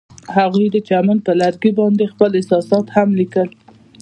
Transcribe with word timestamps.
هغوی 0.35 0.67
د 0.71 0.77
چمن 0.87 1.17
پر 1.25 1.35
لرګي 1.41 1.71
باندې 1.79 2.11
خپل 2.13 2.29
احساسات 2.37 2.85
هم 2.95 3.09
لیکل. 3.19 3.49